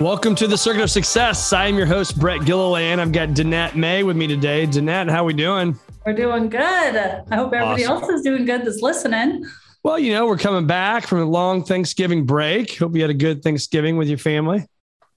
[0.00, 1.52] Welcome to the Circuit of Success.
[1.52, 3.00] I am your host, Brett Gilliland.
[3.02, 4.66] I've got Danette May with me today.
[4.66, 5.78] Danette, how are we doing?
[6.06, 6.62] We're doing good.
[6.62, 8.04] I hope everybody Awesome.
[8.04, 9.44] else is doing good that's listening.
[9.82, 12.78] Well, you know, we're coming back from a long Thanksgiving break.
[12.78, 14.64] Hope you had a good Thanksgiving with your family.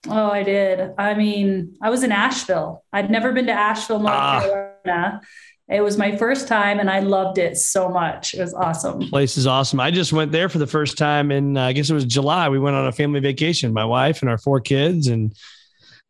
[0.09, 0.91] Oh, I did.
[0.97, 2.83] I mean, I was in Asheville.
[2.91, 4.41] I'd never been to Asheville, North Ah.
[4.85, 5.21] Carolina.
[5.73, 8.33] It was my first time and I loved it so much.
[8.35, 8.99] It was awesome.
[9.09, 9.79] Place is awesome.
[9.79, 12.47] I just went there for the first time in, uh, I guess it was July.
[12.49, 15.33] We went on a family vacation, my wife and our four kids, and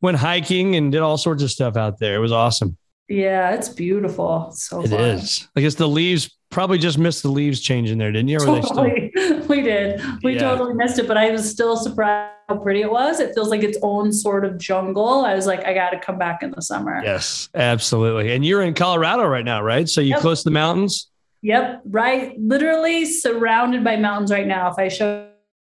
[0.01, 2.15] went hiking and did all sorts of stuff out there.
[2.15, 2.77] It was awesome.
[3.07, 4.47] Yeah, it's beautiful.
[4.49, 4.99] It's so It fun.
[4.99, 5.47] is.
[5.55, 8.37] I guess the leaves probably just missed the leaves changing there, didn't you?
[8.39, 8.75] Or were they still?
[8.75, 9.02] Totally.
[9.47, 10.01] we did.
[10.23, 10.39] We Yeah.
[10.41, 13.19] totally missed it, but I was still surprised how pretty it was.
[13.19, 15.23] It feels like its own sort of jungle.
[15.25, 17.01] I was like, I got to come back in the summer.
[17.03, 18.33] Yes, absolutely.
[18.33, 19.87] And you're in Colorado right now, right?
[19.87, 20.19] So you Yep.
[20.19, 21.09] close to the mountains?
[21.41, 22.39] Yep, right.
[22.39, 24.71] Literally surrounded by mountains right now.
[24.71, 25.27] If I show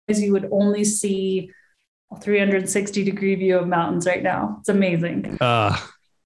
[0.08, 1.50] you, you would only see
[2.14, 4.58] a 360 degree view of mountains right now.
[4.60, 5.38] It's amazing.
[5.42, 5.76] Uh,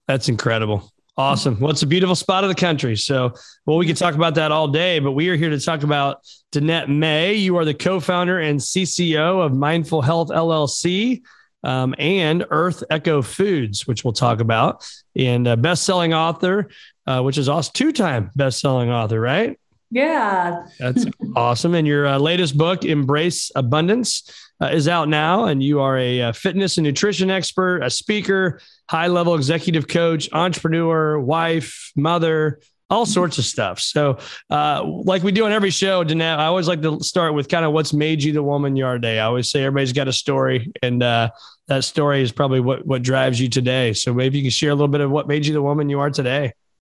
[0.06, 0.90] that's incredible.
[1.16, 1.58] Awesome.
[1.58, 2.96] Well, it's a beautiful spot of the country.
[2.96, 3.32] So,
[3.66, 6.18] well, we could talk about that all day, but we are here to talk about
[6.52, 7.34] Danette May.
[7.34, 11.22] You are the co founder and CCO of Mindful Health LLC
[11.62, 14.84] um, and Earth Echo Foods, which we'll talk about,
[15.14, 16.68] and a best selling author,
[17.06, 19.58] uh, which is also two time best selling author, right?
[19.90, 20.66] Yeah.
[20.78, 21.06] That's
[21.36, 21.74] awesome.
[21.74, 24.30] And your uh, latest book, Embrace Abundance,
[24.60, 25.46] uh, is out now.
[25.46, 30.28] And you are a, uh fitness and nutrition expert, a speaker, high level executive coach,
[30.32, 33.78] entrepreneur, wife, mother, all sorts of stuff.
[33.78, 34.18] So,
[34.50, 37.64] uh, like we do on every show, Danette, I always like to start with kind
[37.64, 39.20] of what's made you the woman you are today.
[39.20, 41.30] I always say everybody's got a story, and uh,
[41.68, 43.92] that story is probably what what drives you today.
[43.92, 46.00] So maybe you can share a little bit of what made you the woman you
[46.00, 46.52] are today.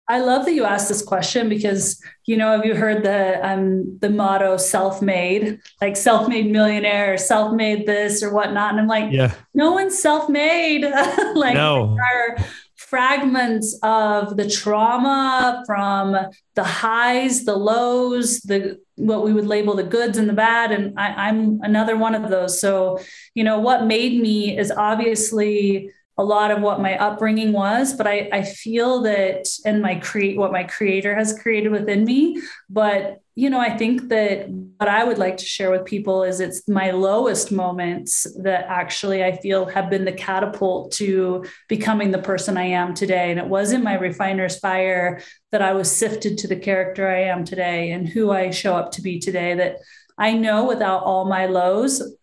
[0.07, 3.99] I love that you asked this question because you know, have you heard the um
[4.01, 8.73] the motto self-made, like self-made millionaire, or self-made this or whatnot?
[8.73, 9.33] And I'm like, Yeah.
[9.55, 10.83] no one's self-made.
[11.35, 11.97] like No.
[12.95, 16.17] Fragments of the trauma from
[16.55, 20.71] the highs, the lows, the what we would label the goods and the bad.
[20.71, 22.61] And I, I'm another one of those.
[22.61, 23.01] So,
[23.35, 28.07] you know, what made me is obviously a lot of what my upbringing was, but
[28.07, 32.41] I, I feel that and my create what my creator has created within me.
[32.71, 36.39] But you know, I think that what I would like to share with people is
[36.39, 42.19] it's my lowest moments that actually I feel have been the catapult to becoming the
[42.19, 43.33] person I am today.
[43.33, 47.45] And it wasn't my refiner's fire that I was sifted to the character I am
[47.45, 49.55] today and who I show up to be today.
[49.55, 49.79] That
[50.17, 52.17] I know without all my lows,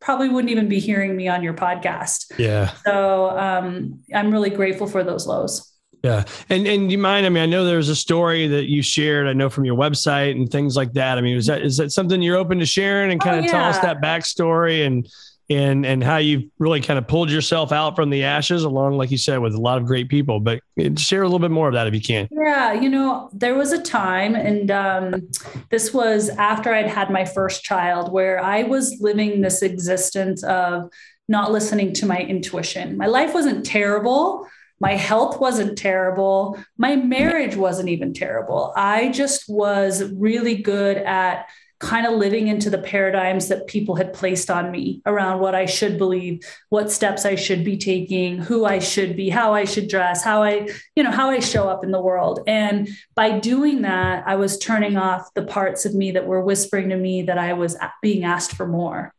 [0.00, 2.38] probably wouldn't even be hearing me on your podcast.
[2.38, 2.72] Yeah.
[2.86, 5.73] So um, I'm really grateful for those lows.
[6.04, 6.24] Yeah.
[6.50, 7.24] And and do you mind?
[7.24, 10.32] I mean, I know there's a story that you shared, I know from your website
[10.32, 11.16] and things like that.
[11.16, 13.46] I mean, is that is that something you're open to sharing and kind Oh, of
[13.46, 15.08] tell us that backstory and
[15.48, 19.10] and and how you really kind of pulled yourself out from the ashes along, like
[19.10, 20.40] you said, with a lot of great people.
[20.40, 20.60] But
[20.98, 22.28] share a little bit more of that if you can.
[22.30, 25.28] Yeah, you know, there was a time, and um,
[25.70, 30.90] this was after I'd had my first child, where I was living this existence of
[31.30, 32.98] not listening to my intuition.
[32.98, 34.46] My life wasn't terrible.
[34.84, 36.62] My health wasn't terrible.
[36.76, 38.70] My marriage wasn't even terrible.
[38.76, 41.48] I just was really good at
[41.80, 45.64] kind of living into the paradigms that people had placed on me around what I
[45.64, 49.88] should believe, what steps I should be taking, who I should be, how I should
[49.88, 52.40] dress, how I, you know, how I show up in the world.
[52.46, 56.90] And by doing that, I was turning off the parts of me that were whispering
[56.90, 59.14] to me that I was being asked for more.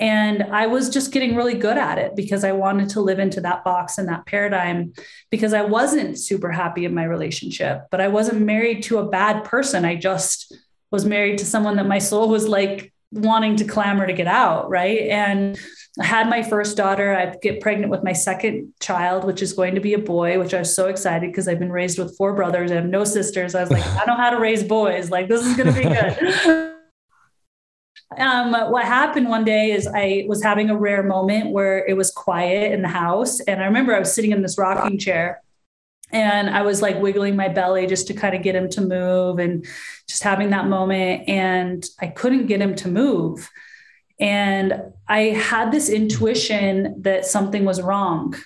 [0.00, 3.40] And I was just getting really good at it because I wanted to live into
[3.42, 4.92] that box and that paradigm
[5.30, 9.44] because I wasn't super happy in my relationship, but I wasn't married to a bad
[9.44, 9.84] person.
[9.84, 10.56] I just
[10.90, 14.68] was married to someone that my soul was like wanting to clamor to get out,
[14.68, 15.08] right?
[15.08, 15.58] And
[16.00, 17.14] I had my first daughter.
[17.14, 20.52] I get pregnant with my second child, which is going to be a boy, which
[20.52, 22.72] I was so excited because I've been raised with four brothers.
[22.72, 23.54] I have no sisters.
[23.54, 25.10] I was like, I know how to raise boys.
[25.10, 26.70] Like, this is going to be good.
[28.16, 32.10] um, what happened one day is I was having a rare moment where it was
[32.10, 33.40] quiet in the house.
[33.40, 35.42] And I remember I was sitting in this rocking chair
[36.12, 39.38] and I was like wiggling my belly just to kind of get him to move
[39.38, 39.66] and
[40.08, 41.28] just having that moment.
[41.28, 43.50] And I couldn't get him to move.
[44.20, 48.36] And I had this intuition that something was wrong.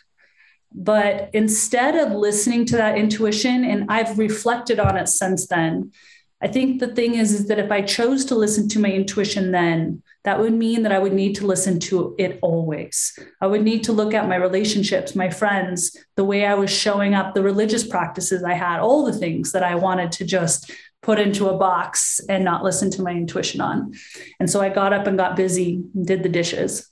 [0.72, 5.93] But instead of listening to that intuition, and I've reflected on it since then,
[6.40, 9.50] I think the thing is, is that if I chose to listen to my intuition
[9.50, 13.19] then, that would mean that I would need to listen to it always.
[13.40, 17.14] I would need to look at my relationships, my friends, the way I was showing
[17.14, 20.70] up, the religious practices I had, all the things that I wanted to just
[21.02, 23.94] put into a box and not listen to my intuition on.
[24.38, 26.88] And so I got up and got busy and did the dishes.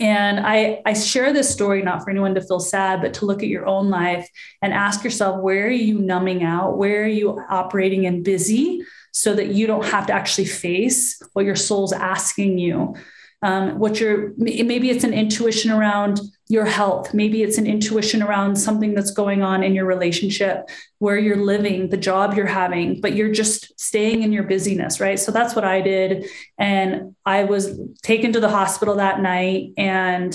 [0.00, 3.42] And I, I share this story not for anyone to feel sad, but to look
[3.42, 4.28] at your own life
[4.60, 6.76] and ask yourself, where are you numbing out?
[6.76, 11.44] Where are you operating in busy so that you don't have to actually face what
[11.44, 12.94] your soul's asking you?
[13.42, 17.12] Um, what your maybe it's an intuition around your health.
[17.12, 21.88] Maybe it's an intuition around something that's going on in your relationship, where you're living,
[21.88, 25.18] the job you're having, but you're just staying in your busyness, right?
[25.18, 26.26] So that's what I did.
[26.56, 30.34] And I was taken to the hospital that night and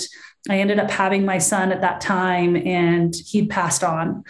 [0.50, 4.24] I ended up having my son at that time and he passed on.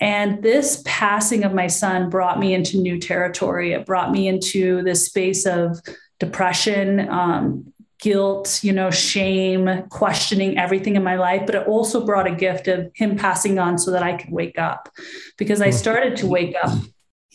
[0.00, 3.72] And this passing of my son brought me into new territory.
[3.72, 5.78] It brought me into this space of
[6.18, 12.26] depression, um, guilt, you know, shame, questioning everything in my life, but it also brought
[12.26, 14.88] a gift of him passing on so that I could wake up
[15.36, 15.74] because I mm.
[15.74, 16.72] started to wake up.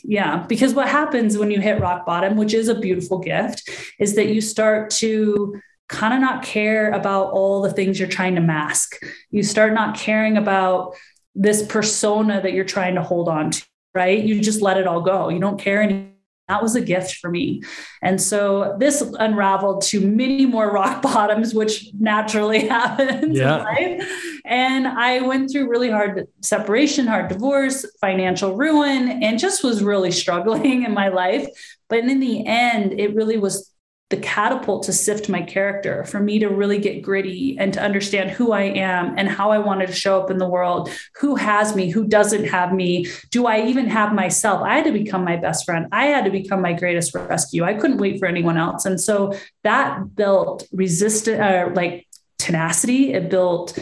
[0.04, 3.70] Yeah, because what happens when you hit rock bottom, which is a beautiful gift,
[4.00, 8.36] is that you start to kind of not care about all the things you're trying
[8.36, 8.98] to mask.
[9.32, 10.96] You start not caring about
[11.34, 14.24] this persona that you're trying to hold on to, right?
[14.24, 15.30] You just let it all go.
[15.30, 16.15] You don't care anymore
[16.48, 17.64] that was a gift for me.
[18.02, 23.58] And so this unraveled to many more rock bottoms, which naturally happens yeah.
[23.58, 24.10] in life.
[24.46, 30.12] And I went through really hard separation, hard divorce, financial ruin, and just was really
[30.12, 31.48] struggling in my life.
[31.90, 33.72] But in the end, it really was
[34.10, 38.30] the catapult to sift my character, for me to really get gritty and to understand
[38.30, 40.92] who I am and how I wanted to show up in the world.
[41.20, 41.90] Who has me?
[41.90, 43.08] Who doesn't have me?
[43.32, 44.62] Do I even have myself?
[44.62, 45.88] I had to become my best friend.
[45.92, 47.64] I had to become my greatest rescue.
[47.64, 48.86] I couldn't wait for anyone else.
[48.86, 53.14] And so that built resistance, uh, like tenacity.
[53.14, 53.78] It built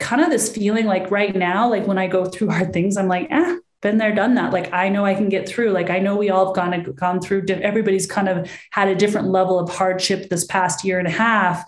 [0.00, 3.06] kind of this feeling like right now, like when I go through hard things, I'm
[3.06, 4.52] like, eh, been there, done that.
[4.52, 5.70] Like I know I can get through.
[5.72, 7.44] Like I know we all have gone gone through.
[7.48, 11.64] Everybody's kind of had a different level of hardship this past year and a half.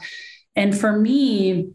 [0.57, 1.73] And for me,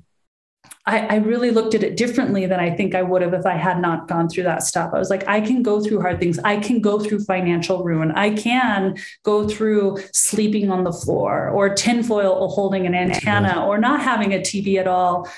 [0.85, 3.55] I, I, really looked at it differently than I think I would have if I
[3.55, 4.91] had not gone through that stuff.
[4.93, 6.39] I was like, I can go through hard things.
[6.39, 8.11] I can go through financial ruin.
[8.11, 14.01] I can go through sleeping on the floor or tinfoil holding an antenna or not
[14.01, 15.29] having a TV at all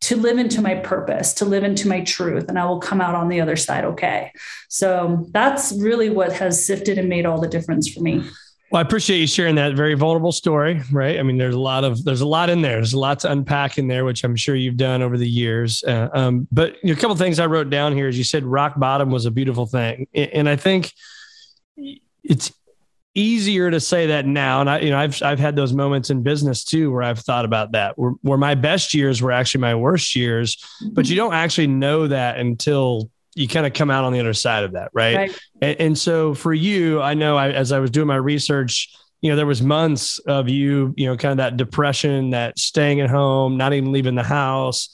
[0.00, 3.14] to live into my purpose, to live into my truth, and I will come out
[3.14, 4.32] on the other side okay.
[4.68, 8.22] So that's really what has sifted and made all the difference for me.
[8.70, 11.18] Well, I appreciate you sharing that very vulnerable story, right?
[11.18, 12.76] I mean, there's a lot of there's a lot in there.
[12.76, 15.82] There's a lot to unpack in there, which I'm sure you've done over the years.
[15.84, 18.44] Uh, um, but you know, a couple things I wrote down here is you said
[18.44, 20.92] rock bottom was a beautiful thing, and I think
[22.22, 22.52] it's
[23.18, 24.60] easier to say that now.
[24.60, 27.44] And I, you know, I've, I've had those moments in business too, where I've thought
[27.44, 30.56] about that, where, where my best years were actually my worst years,
[30.92, 34.34] but you don't actually know that until you kind of come out on the other
[34.34, 34.90] side of that.
[34.92, 35.16] Right.
[35.16, 35.38] right.
[35.60, 39.30] And, and, so for you, I know I, as I was doing my research, you
[39.30, 43.10] know, there was months of you, you know, kind of that depression, that staying at
[43.10, 44.90] home, not even leaving the house.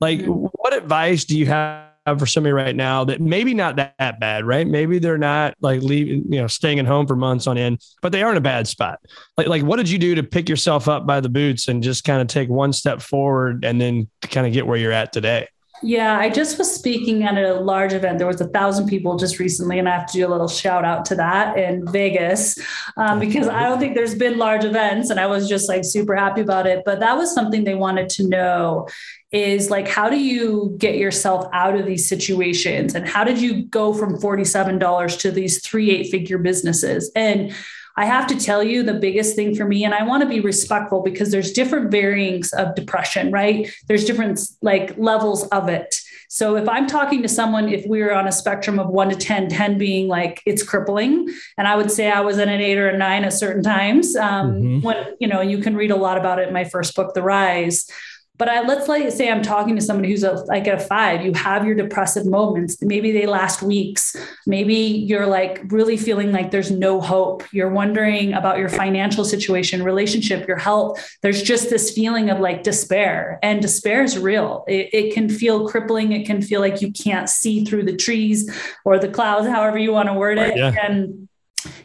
[0.00, 0.46] Like, mm-hmm.
[0.52, 4.44] what advice do you have for somebody right now that maybe not that, that bad,
[4.44, 4.66] right?
[4.66, 8.12] Maybe they're not like leaving, you know, staying at home for months on end, but
[8.12, 8.98] they are in a bad spot.
[9.36, 12.04] Like, like what did you do to pick yourself up by the boots and just
[12.04, 15.46] kind of take one step forward and then kind of get where you're at today?
[15.84, 18.18] Yeah, I just was speaking at a large event.
[18.18, 20.84] There was a thousand people just recently, and I have to do a little shout
[20.84, 22.56] out to that in Vegas
[22.96, 26.14] um, because I don't think there's been large events, and I was just like super
[26.14, 26.84] happy about it.
[26.86, 28.86] But that was something they wanted to know
[29.32, 33.64] is like how do you get yourself out of these situations, and how did you
[33.64, 37.52] go from forty seven dollars to these three eight figure businesses and
[37.96, 40.40] I have to tell you the biggest thing for me, and I want to be
[40.40, 43.70] respectful because there's different variants of depression, right?
[43.86, 45.96] There's different like levels of it.
[46.28, 49.16] So if I'm talking to someone, if we were on a spectrum of one to
[49.16, 52.78] 10, 10 being like it's crippling, and I would say I was at an eight
[52.78, 54.16] or a nine at certain times.
[54.16, 54.80] Um, mm-hmm.
[54.80, 57.22] When you know, you can read a lot about it in my first book, The
[57.22, 57.90] Rise.
[58.38, 61.24] But I, let's like say I'm talking to somebody who's a, like a five.
[61.24, 62.82] You have your depressive moments.
[62.82, 64.16] Maybe they last weeks.
[64.46, 67.44] Maybe you're like really feeling like there's no hope.
[67.52, 70.98] You're wondering about your financial situation, relationship, your health.
[71.20, 74.64] There's just this feeling of like despair, and despair is real.
[74.66, 76.12] It, it can feel crippling.
[76.12, 78.50] It can feel like you can't see through the trees
[78.84, 80.56] or the clouds, however you want to word it.
[80.56, 80.74] Yeah.
[80.82, 81.28] And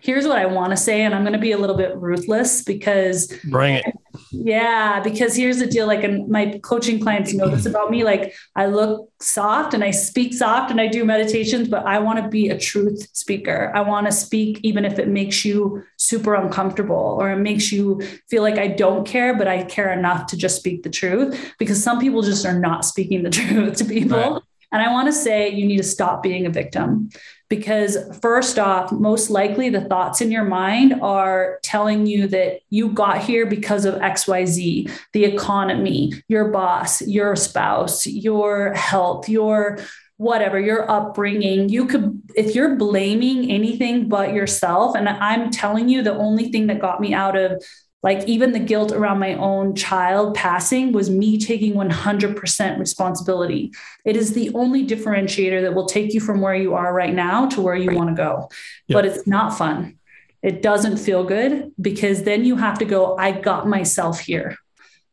[0.07, 2.63] here's what I want to say, and I'm going to be a little bit ruthless
[2.63, 3.85] because bring it.
[4.31, 5.85] Yeah, because here's the deal.
[5.85, 8.05] Like, and my coaching clients know this about me.
[8.05, 12.23] Like, I look soft and I speak soft and I do meditations, but I want
[12.23, 13.69] to be a truth speaker.
[13.75, 18.01] I want to speak even if it makes you super uncomfortable or it makes you
[18.29, 21.53] feel like I don't care, but I care enough to just speak the truth.
[21.59, 24.17] Because some people just are not speaking the truth to people.
[24.17, 24.41] Right.
[24.71, 27.09] And I want to say you need to stop being a victim
[27.49, 32.89] because, first off, most likely the thoughts in your mind are telling you that you
[32.89, 39.79] got here because of XYZ, the economy, your boss, your spouse, your health, your
[40.17, 41.69] whatever your upbringing.
[41.69, 46.67] You could if you're blaming anything but yourself and i'm telling you the only thing
[46.67, 47.63] that got me out of
[48.07, 53.73] like even the guilt around my own child passing was me taking 100% responsibility.
[54.05, 57.47] It is the only differentiator that will take you from where you are right now
[57.47, 58.47] to where you want to go.
[58.87, 58.95] Yep.
[58.95, 59.97] but it's not fun.
[60.41, 64.55] It doesn't feel good because then you have to go i got myself here.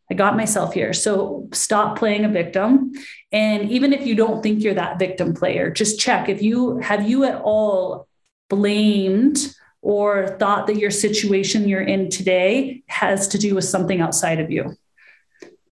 [0.09, 0.93] I got myself here.
[0.93, 2.93] So stop playing a victim.
[3.33, 7.09] And even if you don't think you're that victim player just check if you have
[7.11, 8.07] you at all
[8.49, 9.53] blamed
[9.85, 14.51] or thought that your situation you're in today has to do with something outside of
[14.51, 14.75] you.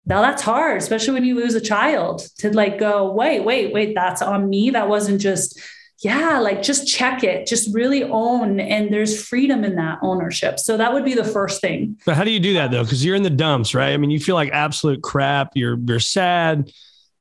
[0.05, 3.93] Now that's hard, especially when you lose a child to like go, wait, wait, wait,
[3.95, 4.69] that's on me.
[4.69, 5.59] That wasn't just,
[5.99, 8.61] yeah, like just check it, just really own.
[8.61, 10.57] And there's freedom in that ownership.
[10.57, 11.97] So that would be the first thing.
[12.05, 12.83] But how do you do that though?
[12.83, 13.91] Because you're in the dumps, right?
[13.91, 15.51] I mean, you feel like absolute crap.
[15.53, 16.71] You're you're sad.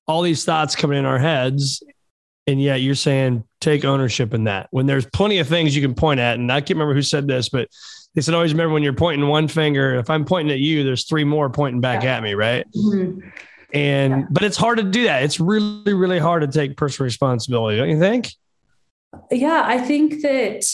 [0.07, 1.83] All these thoughts coming in our heads.
[2.47, 5.95] And yet you're saying take ownership in that when there's plenty of things you can
[5.95, 6.39] point at.
[6.39, 7.69] And I can't remember who said this, but
[8.15, 11.05] they said, always remember when you're pointing one finger, if I'm pointing at you, there's
[11.05, 12.17] three more pointing back yeah.
[12.17, 12.35] at me.
[12.35, 12.65] Right.
[12.75, 13.29] Mm-hmm.
[13.75, 14.27] And, yeah.
[14.31, 15.25] but it's hard to do that.
[15.25, 17.77] It's really, really hard to take personal responsibility.
[17.77, 18.33] Don't you think?
[19.31, 19.63] Yeah.
[19.65, 20.65] I think that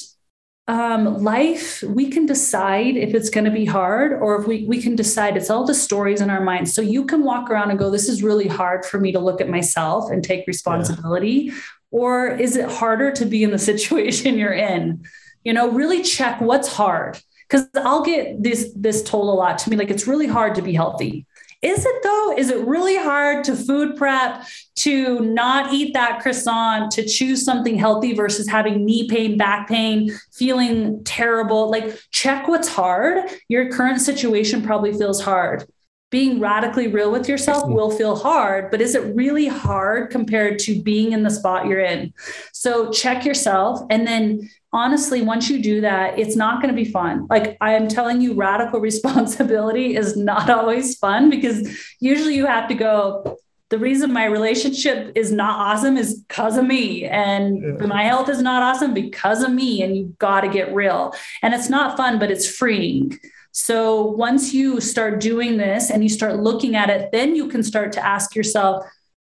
[0.69, 4.81] um, life, we can decide if it's going to be hard or if we, we
[4.81, 6.75] can decide it's all the stories in our minds.
[6.75, 9.41] So you can walk around and go, this is really hard for me to look
[9.41, 11.51] at myself and take responsibility.
[11.51, 11.55] Yeah.
[11.93, 15.05] Or is it harder to be in the situation you're in?
[15.45, 17.21] You know, really check what's hard.
[17.49, 20.63] Because I'll get this this told a lot to me, like it's really hard to
[20.63, 21.27] be healthy.
[21.63, 22.35] Is it though?
[22.37, 24.45] Is it really hard to food prep,
[24.77, 30.11] to not eat that croissant, to choose something healthy versus having knee pain, back pain,
[30.33, 31.71] feeling terrible?
[31.71, 33.31] Like, check what's hard.
[33.49, 35.65] Your current situation probably feels hard.
[36.13, 37.75] Being radically real with yourself mm-hmm.
[37.75, 41.81] will feel hard, but is it really hard compared to being in the spot you're
[41.81, 42.15] in?
[42.53, 46.91] So, check yourself and then honestly, once you do that, it's not going to be
[46.91, 47.27] fun.
[47.29, 52.69] Like I am telling you, radical responsibility is not always fun because usually you have
[52.69, 53.39] to go,
[53.73, 57.87] the reason my relationship is not awesome is because of me and yeah.
[57.87, 61.55] my health is not awesome because of me and you've got to get real and
[61.55, 63.19] it's not fun but it's freeing
[63.53, 67.63] so once you start doing this and you start looking at it then you can
[67.63, 68.85] start to ask yourself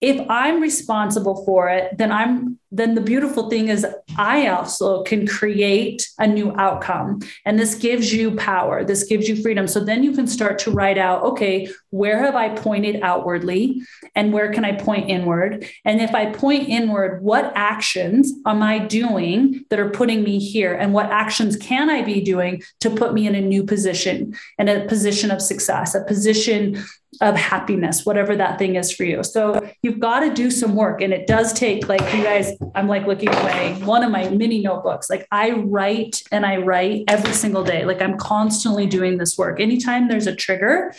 [0.02, 3.86] if i'm responsible for it then i'm then the beautiful thing is
[4.18, 7.22] I also can create a new outcome.
[7.46, 8.84] And this gives you power.
[8.84, 9.68] This gives you freedom.
[9.68, 13.82] So then you can start to write out, okay, where have I pointed outwardly
[14.16, 15.68] and where can I point inward?
[15.84, 20.74] And if I point inward, what actions am I doing that are putting me here?
[20.74, 24.70] And what actions can I be doing to put me in a new position and
[24.70, 26.84] a position of success, a position
[27.22, 29.24] of happiness, whatever that thing is for you.
[29.24, 31.02] So you've got to do some work.
[31.02, 33.80] And it does take, like you guys I'm like looking away.
[33.84, 35.10] one of my mini notebooks.
[35.10, 37.86] Like I write and I write every single day.
[37.86, 39.60] Like I'm constantly doing this work.
[39.60, 40.94] Anytime there's a trigger,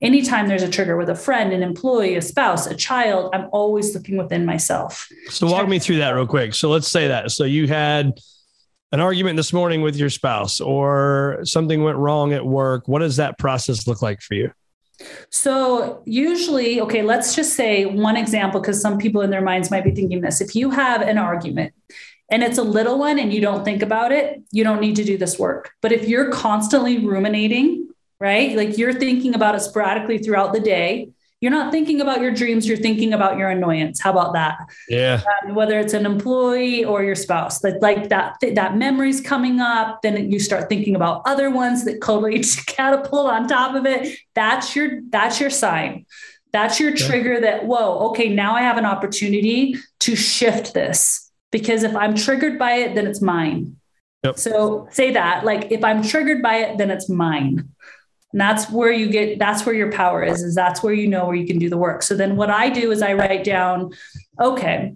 [0.00, 3.94] anytime there's a trigger with a friend, an employee, a spouse, a child, I'm always
[3.94, 5.08] looking within myself.
[5.28, 6.54] So walk me through that real quick.
[6.54, 7.32] So let's say that.
[7.32, 8.18] So you had
[8.92, 12.88] an argument this morning with your spouse or something went wrong at work.
[12.88, 14.52] What does that process look like for you?
[15.30, 19.84] So, usually, okay, let's just say one example because some people in their minds might
[19.84, 20.40] be thinking this.
[20.40, 21.72] If you have an argument
[22.30, 25.04] and it's a little one and you don't think about it, you don't need to
[25.04, 25.72] do this work.
[25.80, 27.88] But if you're constantly ruminating,
[28.18, 31.10] right, like you're thinking about it sporadically throughout the day,
[31.40, 33.98] You're not thinking about your dreams, you're thinking about your annoyance.
[34.00, 34.58] How about that?
[34.88, 35.22] Yeah.
[35.46, 40.02] Um, whether it's an employee or your spouse, like, like that, that memory's coming up,
[40.02, 44.18] then you start thinking about other ones that totally catapult on top of it.
[44.34, 46.04] That's your, that's your sign.
[46.52, 51.30] That's your trigger that, whoa, okay, now I have an opportunity to shift this.
[51.52, 53.76] Because if I'm triggered by it, then it's mine.
[54.24, 54.38] Yep.
[54.38, 57.70] So say that, like, if I'm triggered by it, then it's mine.
[58.32, 61.26] And that's where you get, that's where your power is, is that's where you know
[61.26, 62.02] where you can do the work.
[62.02, 63.92] So then what I do is I write down,
[64.40, 64.94] okay,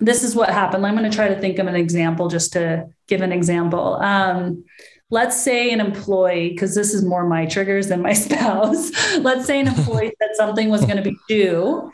[0.00, 0.86] this is what happened.
[0.86, 3.96] I'm going to try to think of an example just to give an example.
[3.96, 4.64] Um,
[5.10, 8.90] let's say an employee, because this is more my triggers than my spouse.
[9.18, 11.90] let's say an employee said something was going to be due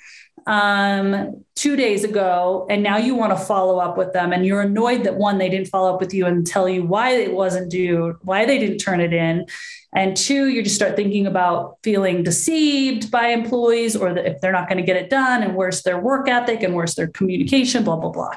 [0.47, 4.63] um, two days ago, and now you want to follow up with them, and you're
[4.63, 7.71] annoyed that one, they didn't follow up with you and tell you why it wasn't
[7.71, 9.47] due, why they didn't turn it in.
[9.95, 14.53] And two, you just start thinking about feeling deceived by employees or that if they're
[14.53, 17.83] not going to get it done and where's their work ethic and where's their communication,
[17.83, 18.35] blah, blah, blah.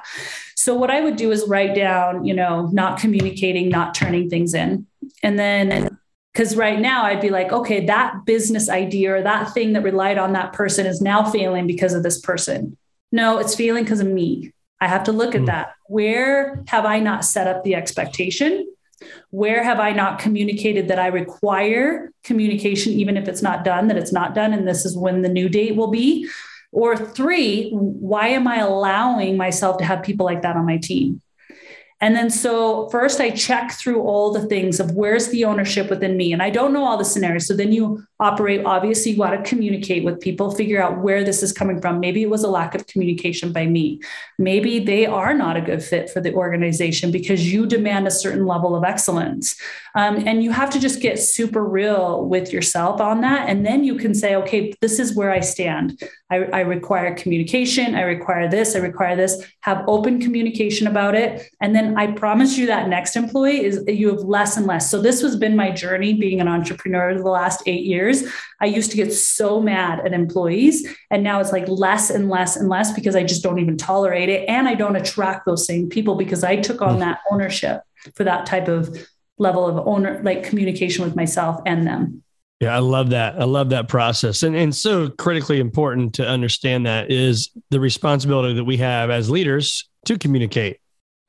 [0.55, 4.55] So what I would do is write down, you know, not communicating, not turning things
[4.55, 4.88] in.
[5.22, 5.93] And then
[6.34, 10.18] because right now I'd be like, okay, that business idea or that thing that relied
[10.18, 12.75] on that person is now failing because of this person.
[13.12, 14.52] No, it's failing because of me.
[14.82, 15.48] I have to look at hmm.
[15.48, 15.74] that.
[15.88, 18.68] Where have I not set up the expectation?
[19.30, 23.98] Where have I not communicated that I require communication, even if it's not done, that
[23.98, 26.28] it's not done, and this is when the new date will be?
[26.72, 31.22] Or three, why am I allowing myself to have people like that on my team?
[32.03, 36.17] And then so first I check through all the things of where's the ownership within
[36.17, 36.33] me.
[36.33, 37.48] And I don't know all the scenarios.
[37.48, 41.44] So then you operate, obviously, you got to communicate with people, figure out where this
[41.44, 42.00] is coming from.
[42.00, 44.00] Maybe it was a lack of communication by me.
[44.39, 48.46] Maybe they are not a good fit for the organization because you demand a certain
[48.46, 49.60] level of excellence.
[49.96, 53.50] Um, and you have to just get super real with yourself on that.
[53.50, 56.01] And then you can say, okay, this is where I stand.
[56.32, 57.94] I, I require communication.
[57.94, 58.75] I require this.
[58.75, 59.46] I require this.
[59.62, 61.48] Have open communication about it.
[61.62, 64.89] And then I promise you that next employee is you have less and less.
[64.89, 68.12] So this has been my journey being an entrepreneur the last eight years.
[68.62, 70.88] I used to get so mad at employees.
[71.10, 74.29] And now it's like less and less and less because I just don't even tolerate
[74.29, 74.48] it.
[74.48, 77.81] And I don't attract those same people because I took on that ownership
[78.16, 78.96] for that type of
[79.38, 82.24] level of owner, like communication with myself and them.
[82.59, 83.40] Yeah, I love that.
[83.40, 84.44] I love that process.
[84.44, 89.29] And and so critically important to understand that is the responsibility that we have as
[89.29, 90.79] leaders to communicate.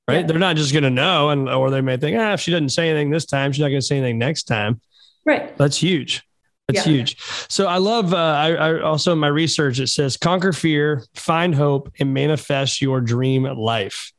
[0.07, 0.21] Right?
[0.21, 0.27] Yeah.
[0.27, 2.69] They're not just going to know and or they may think, "Ah, if she doesn't
[2.69, 4.81] say anything this time, she's not going to say anything next time."
[5.25, 5.57] Right.
[5.59, 6.23] That's huge.
[6.69, 6.93] That's yeah.
[6.93, 7.21] huge.
[7.49, 8.15] So I love.
[8.15, 12.81] Uh, I, I, also in my research it says conquer fear, find hope, and manifest
[12.81, 14.13] your dream life.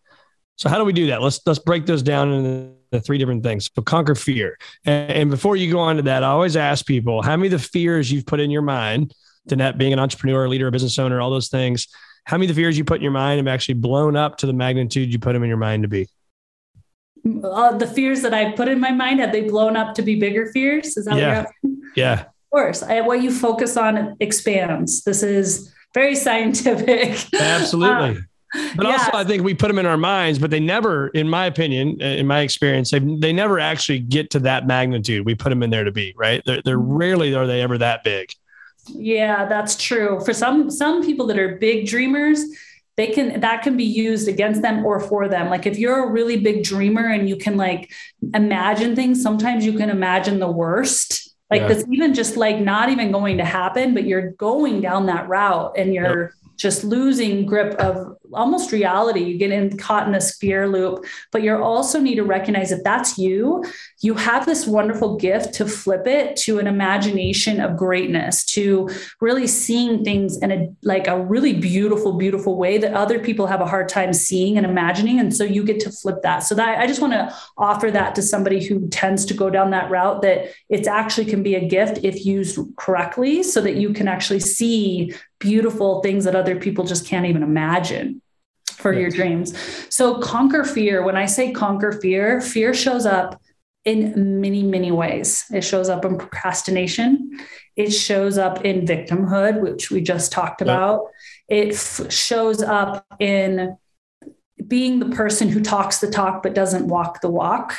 [0.57, 1.21] So how do we do that?
[1.21, 3.69] Let's let's break those down into the three different things.
[3.75, 4.57] So conquer fear.
[4.85, 7.59] And, and before you go on to that, I always ask people, how many of
[7.59, 9.13] the fears you've put in your mind,
[9.49, 11.87] Danette being an entrepreneur, leader, a business owner, all those things,
[12.25, 14.45] how many of the fears you put in your mind have actually blown up to
[14.45, 16.07] the magnitude you put them in your mind to be?
[17.43, 20.19] Uh, the fears that I put in my mind have they blown up to be
[20.19, 20.95] bigger fears?
[20.95, 21.45] Is that yeah.
[21.95, 22.25] Yeah.
[22.55, 22.83] Of course.
[22.83, 25.03] I, what you focus on expands.
[25.03, 27.33] This is very scientific.
[27.33, 28.21] Absolutely.
[28.77, 31.45] But also, I think we put them in our minds, but they never, in my
[31.45, 35.25] opinion, uh, in my experience, they they never actually get to that magnitude.
[35.25, 36.41] We put them in there to be right.
[36.45, 36.93] They're, they're mm-hmm.
[36.93, 38.31] rarely are they ever that big.
[38.87, 40.21] Yeah, that's true.
[40.23, 42.45] For some some people that are big dreamers,
[42.95, 45.49] they can that can be used against them or for them.
[45.49, 47.91] Like if you're a really big dreamer and you can like
[48.33, 51.24] imagine things, sometimes you can imagine the worst.
[51.51, 51.67] Like yeah.
[51.67, 55.73] that's even just like not even going to happen, but you're going down that route
[55.77, 59.23] and you're yep just losing grip of almost reality.
[59.23, 62.83] You get in caught in this fear loop, but you also need to recognize that
[62.83, 63.63] that's you,
[64.05, 68.87] you have this wonderful gift to flip it to an imagination of greatness, to
[69.19, 73.61] really seeing things in a like a really beautiful, beautiful way that other people have
[73.61, 75.19] a hard time seeing and imagining.
[75.19, 76.39] And so you get to flip that.
[76.39, 79.71] So that I just want to offer that to somebody who tends to go down
[79.71, 83.91] that route that it actually can be a gift if used correctly so that you
[83.91, 88.21] can actually see beautiful things that other people just can't even imagine
[88.67, 89.01] for yes.
[89.01, 89.57] your dreams.
[89.89, 91.03] So conquer fear.
[91.03, 93.41] When I say conquer fear, fear shows up
[93.85, 95.45] in many, many ways.
[95.53, 97.39] It shows up in procrastination.
[97.75, 101.07] It shows up in victimhood, which we just talked about.
[101.47, 103.77] It f- shows up in
[104.67, 107.77] being the person who talks the talk but doesn't walk the walk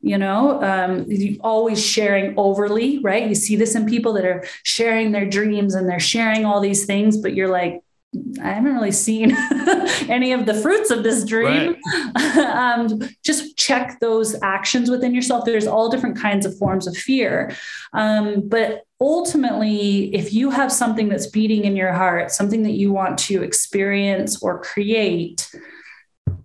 [0.00, 1.06] you know um,
[1.40, 5.88] always sharing overly right you see this in people that are sharing their dreams and
[5.88, 7.82] they're sharing all these things but you're like
[8.42, 9.36] I haven't really seen
[10.08, 11.76] any of the fruits of this dream.
[12.16, 12.36] Right.
[12.38, 15.44] um, just check those actions within yourself.
[15.44, 17.54] There's all different kinds of forms of fear.
[17.92, 22.92] Um, but ultimately, if you have something that's beating in your heart, something that you
[22.92, 25.50] want to experience or create,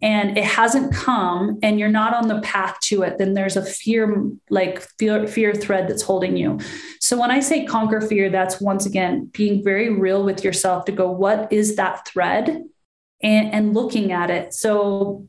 [0.03, 3.65] and it hasn't come and you're not on the path to it then there's a
[3.65, 6.59] fear like fear, fear thread that's holding you.
[6.99, 10.91] So when i say conquer fear that's once again being very real with yourself to
[10.91, 12.63] go what is that thread?
[13.23, 14.53] and, and looking at it.
[14.53, 15.27] So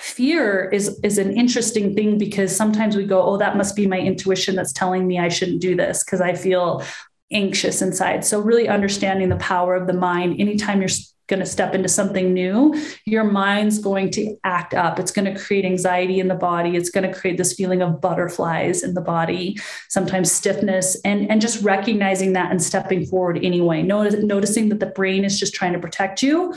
[0.00, 3.98] fear is is an interesting thing because sometimes we go oh that must be my
[3.98, 6.82] intuition that's telling me i shouldn't do this because i feel
[7.30, 10.88] anxious inside so really understanding the power of the mind anytime you're
[11.28, 14.98] going to step into something new, your mind's going to act up.
[14.98, 16.74] It's going to create anxiety in the body.
[16.74, 21.40] It's going to create this feeling of butterflies in the body, sometimes stiffness, and, and
[21.40, 23.82] just recognizing that and stepping forward anyway.
[23.82, 26.54] Notice, noticing that the brain is just trying to protect you,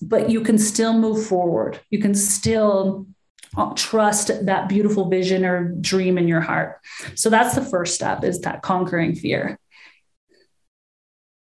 [0.00, 1.78] but you can still move forward.
[1.90, 3.06] You can still
[3.56, 6.80] uh, trust that beautiful vision or dream in your heart.
[7.14, 9.58] So that's the first step is that conquering fear.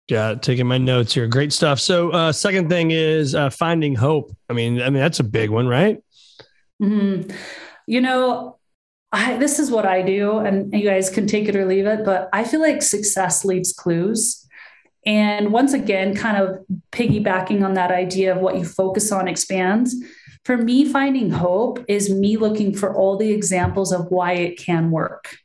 [0.08, 1.26] Yeah, taking my notes here.
[1.26, 1.78] Great stuff.
[1.78, 4.36] So, uh, second thing is uh, finding hope.
[4.50, 6.02] I mean, I mean that's a big one, right?
[6.82, 7.30] Mm-hmm.
[7.86, 8.58] You know,
[9.12, 12.04] I, this is what I do, and you guys can take it or leave it.
[12.04, 14.46] But I feel like success leaves clues.
[15.04, 19.94] And once again, kind of piggybacking on that idea of what you focus on expands.
[20.44, 24.90] For me, finding hope is me looking for all the examples of why it can
[24.90, 25.36] work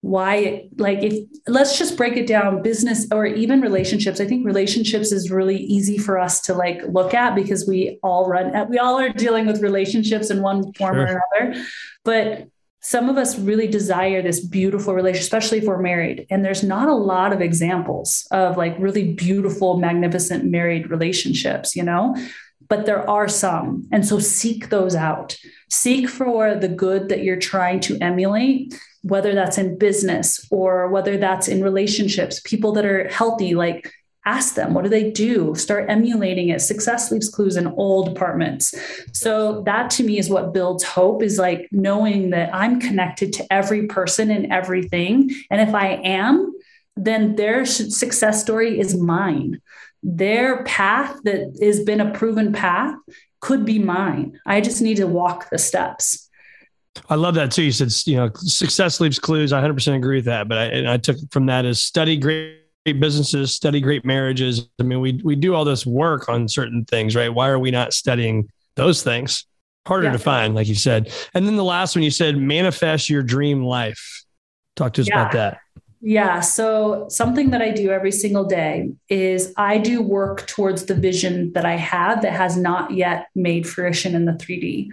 [0.00, 4.20] why like if let's just break it down business or even relationships.
[4.20, 8.28] I think relationships is really easy for us to like look at because we all
[8.28, 11.02] run we all are dealing with relationships in one form sure.
[11.02, 11.64] or another.
[12.04, 12.48] But
[12.80, 16.26] some of us really desire this beautiful relationship especially if we're married.
[16.30, 21.82] And there's not a lot of examples of like really beautiful magnificent married relationships you
[21.82, 22.16] know?
[22.68, 23.88] But there are some.
[23.90, 25.36] And so seek those out.
[25.70, 31.16] Seek for the good that you're trying to emulate whether that's in business or whether
[31.16, 33.92] that's in relationships, people that are healthy, like
[34.28, 35.54] ask them, what do they do?
[35.54, 36.60] Start emulating it.
[36.60, 38.74] Success leaves clues in all departments.
[39.12, 43.46] So that to me is what builds hope is like knowing that I'm connected to
[43.50, 45.30] every person and everything.
[45.50, 46.52] And if I am,
[46.96, 49.60] then their success story is mine.
[50.02, 52.96] Their path that has been a proven path
[53.40, 54.38] could be mine.
[54.44, 56.27] I just need to walk the steps.
[57.08, 57.62] I love that too.
[57.62, 59.52] You said, you know, success leaves clues.
[59.52, 60.48] I 100% agree with that.
[60.48, 64.68] But I, I took from that is study great businesses, study great marriages.
[64.80, 67.32] I mean, we we do all this work on certain things, right?
[67.32, 69.46] Why are we not studying those things?
[69.86, 70.12] Harder yeah.
[70.12, 71.12] to find, like you said.
[71.34, 74.24] And then the last one you said, manifest your dream life.
[74.76, 75.20] Talk to us yeah.
[75.20, 75.58] about that.
[76.00, 76.40] Yeah.
[76.40, 81.52] So, something that I do every single day is I do work towards the vision
[81.54, 84.90] that I have that has not yet made fruition in the 3D.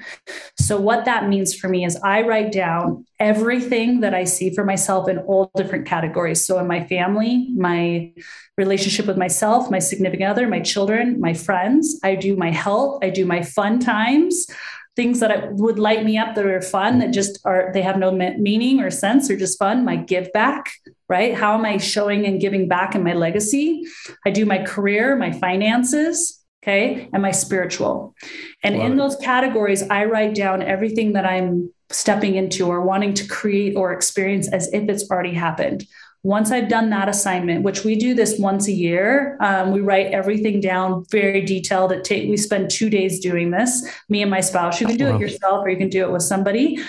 [0.57, 4.65] So, what that means for me is I write down everything that I see for
[4.65, 6.43] myself in all different categories.
[6.43, 8.11] So, in my family, my
[8.57, 13.11] relationship with myself, my significant other, my children, my friends, I do my health, I
[13.11, 14.47] do my fun times
[14.95, 18.11] things that would light me up that are fun that just are they have no
[18.11, 20.71] meaning or sense or just fun my give back
[21.07, 21.35] right?
[21.35, 23.85] How am i showing and giving back in my legacy?
[24.25, 28.15] I do my career my finances okay and my spiritual.
[28.63, 33.13] And Love in those categories i write down everything that i'm stepping into or wanting
[33.13, 35.85] to create or experience as if it's already happened
[36.25, 40.07] once I've done that assignment, which we do this once a year, um, we write
[40.07, 41.91] everything down very detailed.
[41.91, 43.87] It take we spend two days doing this.
[44.09, 44.81] Me and my spouse.
[44.81, 46.79] You can do it yourself, or you can do it with somebody.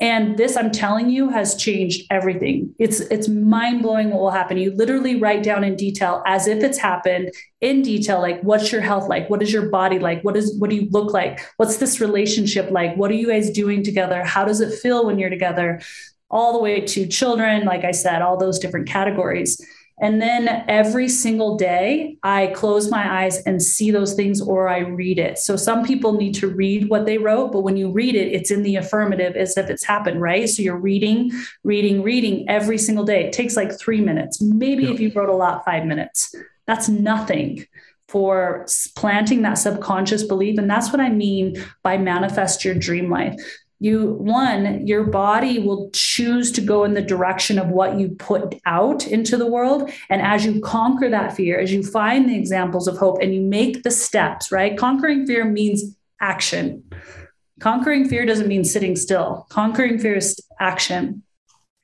[0.00, 2.74] And this, I'm telling you, has changed everything.
[2.80, 4.56] It's it's mind blowing what will happen.
[4.56, 8.20] You literally write down in detail as if it's happened in detail.
[8.20, 9.30] Like, what's your health like?
[9.30, 10.24] What is your body like?
[10.24, 11.46] What is what do you look like?
[11.58, 12.96] What's this relationship like?
[12.96, 14.24] What are you guys doing together?
[14.24, 15.80] How does it feel when you're together?
[16.30, 19.60] All the way to children, like I said, all those different categories.
[20.02, 24.78] And then every single day, I close my eyes and see those things or I
[24.78, 25.38] read it.
[25.38, 28.50] So some people need to read what they wrote, but when you read it, it's
[28.50, 30.48] in the affirmative as if it's happened, right?
[30.48, 31.32] So you're reading,
[31.64, 33.26] reading, reading every single day.
[33.26, 34.40] It takes like three minutes.
[34.40, 34.92] Maybe yeah.
[34.92, 36.34] if you wrote a lot, five minutes.
[36.66, 37.66] That's nothing
[38.08, 38.66] for
[38.96, 40.58] planting that subconscious belief.
[40.58, 43.34] And that's what I mean by manifest your dream life
[43.80, 48.60] you one your body will choose to go in the direction of what you put
[48.66, 49.90] out into the world.
[50.10, 53.40] And as you conquer that fear as you find the examples of hope and you
[53.40, 54.76] make the steps right?
[54.76, 56.84] Conquering fear means action.
[57.60, 59.46] Conquering fear doesn't mean sitting still.
[59.48, 61.22] Conquering fear is action.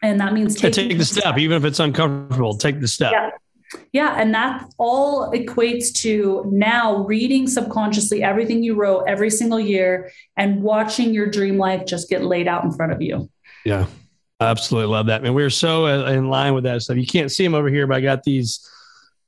[0.03, 3.13] And that means taking take the step, step even if it's uncomfortable take the step.
[3.13, 3.31] Yeah
[3.97, 10.11] yeah, and that all equates to now reading subconsciously everything you wrote every single year
[10.37, 13.31] and watching your dream life just get laid out in front of you.
[13.65, 13.87] Yeah.
[14.39, 15.23] absolutely love that.
[15.23, 16.99] I Man, we are so uh, in line with that stuff.
[16.99, 18.71] You can't see them over here, but I got these.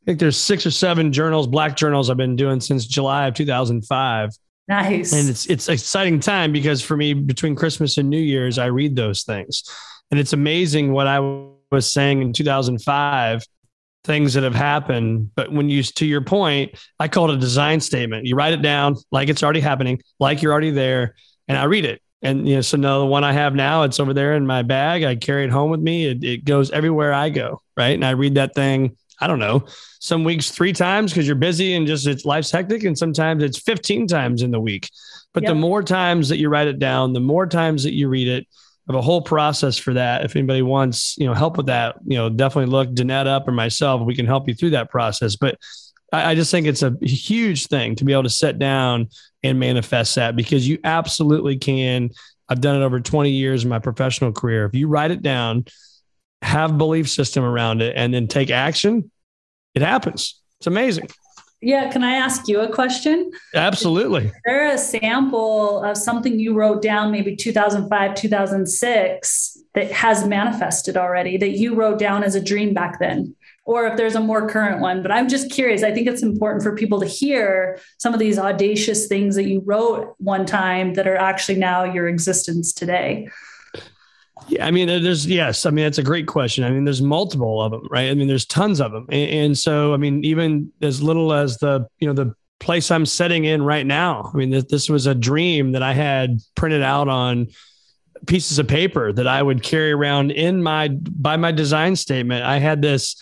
[0.03, 3.33] I think there's six or seven journals, black journals I've been doing since July of
[3.33, 4.31] 2005.
[4.69, 5.15] Nice.
[5.15, 8.97] And it's it's exciting time because for me, between Christmas and New Year's, I read
[8.97, 9.63] those things.
[10.11, 11.21] And it's amazing what I
[11.71, 13.43] was saying in 2005
[14.05, 15.31] things that have happened.
[15.35, 18.27] But when you, to your point, I call it a design statement.
[18.27, 21.15] You write it down like it's already happening, like you're already there,
[21.47, 22.03] and I read it.
[22.23, 24.63] And you know, so now the one I have now, it's over there in my
[24.63, 25.05] bag.
[25.05, 26.07] I carry it home with me.
[26.07, 27.95] It, it goes everywhere I go, right?
[27.95, 28.97] And I read that thing.
[29.21, 29.67] I don't know,
[29.99, 33.59] some weeks three times because you're busy and just it's life's hectic, and sometimes it's
[33.59, 34.89] 15 times in the week.
[35.35, 35.51] But yep.
[35.51, 38.47] the more times that you write it down, the more times that you read it,
[38.89, 40.25] have a whole process for that.
[40.25, 43.53] If anybody wants, you know, help with that, you know, definitely look Danette up or
[43.53, 44.03] myself.
[44.03, 45.37] We can help you through that process.
[45.37, 45.59] But
[46.13, 49.09] I, I just think it's a huge thing to be able to sit down
[49.43, 52.11] and manifest that because you absolutely can.
[52.49, 54.65] I've done it over 20 years in my professional career.
[54.65, 55.67] If you write it down,
[56.41, 59.11] have belief system around it, and then take action,
[59.75, 60.41] it happens.
[60.61, 61.09] It's amazing.
[61.61, 63.33] Yeah, can I ask you a question?
[63.55, 64.27] Absolutely.
[64.27, 70.97] Is there a sample of something you wrote down maybe 2005, 2006 that has manifested
[70.97, 73.35] already that you wrote down as a dream back then?
[73.65, 75.83] Or if there's a more current one, but I'm just curious.
[75.83, 79.61] I think it's important for people to hear some of these audacious things that you
[79.67, 83.29] wrote one time that are actually now your existence today.
[84.49, 85.67] Yeah, I mean, there's yes.
[85.67, 86.65] I mean, that's a great question.
[86.65, 88.11] I mean, there's multiple of them, right?
[88.11, 91.59] I mean, there's tons of them, and, and so I mean, even as little as
[91.59, 94.31] the you know the place I'm setting in right now.
[94.33, 97.49] I mean, this, this was a dream that I had printed out on
[98.27, 102.45] pieces of paper that I would carry around in my by my design statement.
[102.45, 103.17] I had this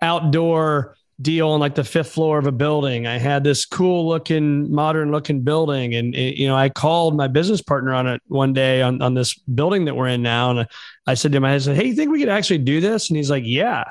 [0.00, 3.06] outdoor deal on like the fifth floor of a building.
[3.06, 5.94] I had this cool looking, modern looking building.
[5.94, 9.14] And, it, you know, I called my business partner on it one day on, on
[9.14, 10.50] this building that we're in now.
[10.50, 10.68] And
[11.06, 13.10] I said to him, I said, Hey, you think we could actually do this?
[13.10, 13.84] And he's like, Yeah.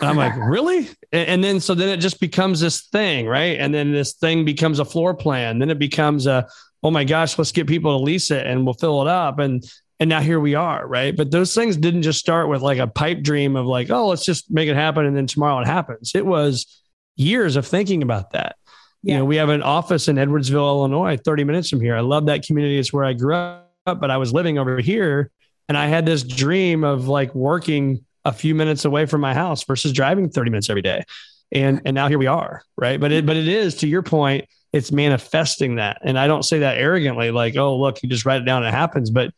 [0.00, 0.88] And I'm like, really?
[1.12, 3.58] And, and then, so then it just becomes this thing, right?
[3.58, 5.58] And then this thing becomes a floor plan.
[5.58, 6.48] Then it becomes a,
[6.82, 9.38] oh my gosh, let's get people to lease it and we'll fill it up.
[9.38, 9.64] And
[10.00, 11.16] and now here we are right?
[11.16, 14.24] But those things didn't just start with like a pipe dream of like oh let's
[14.24, 16.12] just make it happen and then tomorrow it happens.
[16.14, 16.82] It was
[17.16, 18.56] years of thinking about that.
[19.02, 19.14] Yeah.
[19.14, 21.96] you know we have an office in edwardsville illinois 30 minutes from here.
[21.96, 22.78] I love that community.
[22.78, 25.30] It's where i grew up but i was living over here
[25.68, 29.64] and i had this dream of like working a few minutes away from my house
[29.64, 31.04] versus driving 30 minutes every day.
[31.52, 32.98] And and now here we are right?
[32.98, 35.98] But it but it is to your point it's manifesting that.
[36.02, 38.74] And i don't say that arrogantly like oh look you just write it down and
[38.74, 39.10] it happens.
[39.10, 39.32] But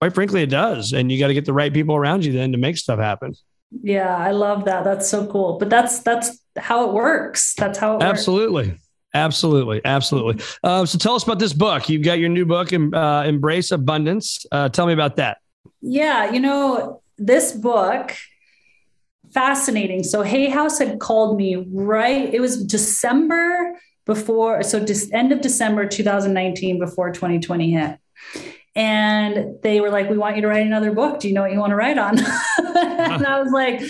[0.00, 0.92] quite frankly, it does.
[0.92, 3.34] And you got to get the right people around you then to make stuff happen.
[3.82, 4.84] Yeah, I love that.
[4.84, 5.58] That's so cool.
[5.58, 7.54] But that's that's how it works.
[7.54, 8.68] That's how it absolutely.
[8.70, 8.82] Works.
[9.14, 10.44] Absolutely, absolutely.
[10.62, 11.88] Uh, so, tell us about this book.
[11.88, 15.38] You've got your new book, uh, "Embrace Abundance." Uh, tell me about that.
[15.80, 18.14] Yeah, you know this book,
[19.32, 20.02] fascinating.
[20.02, 22.32] So, Hay House had called me right.
[22.32, 27.98] It was December before, so just end of December 2019, before 2020 hit,
[28.76, 31.18] and they were like, "We want you to write another book.
[31.18, 32.18] Do you know what you want to write on?"
[32.76, 33.80] and I was like,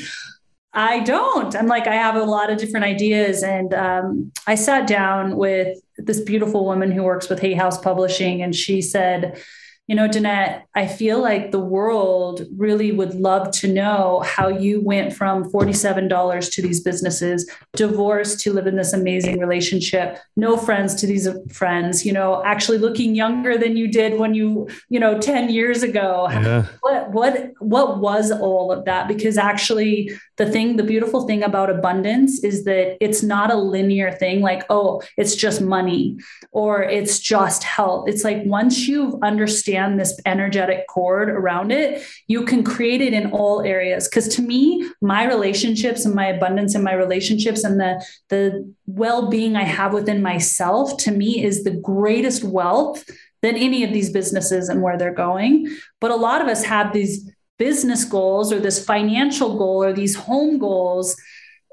[0.73, 4.87] "I don't." I'm like, I have a lot of different ideas, and um, I sat
[4.87, 9.43] down with this beautiful woman who works with Hay House Publishing, and she said
[9.87, 14.81] you know, Danette, I feel like the world really would love to know how you
[14.81, 20.97] went from $47 to these businesses, divorced to live in this amazing relationship, no friends
[20.97, 25.21] to these friends, you know, actually looking younger than you did when you, you know,
[25.21, 26.27] 10 years ago.
[26.31, 26.67] Yeah.
[26.81, 29.07] What what what was all of that?
[29.07, 34.11] Because actually the thing, the beautiful thing about abundance is that it's not a linear
[34.11, 36.19] thing like, oh, it's just money
[36.51, 38.09] or it's just health.
[38.09, 43.31] It's like once you understand this energetic cord around it, you can create it in
[43.31, 44.09] all areas.
[44.09, 49.29] Because to me, my relationships and my abundance in my relationships and the, the well
[49.29, 53.05] being I have within myself, to me, is the greatest wealth
[53.43, 55.69] than any of these businesses and where they're going.
[56.01, 60.15] But a lot of us have these business goals or this financial goal or these
[60.15, 61.17] home goals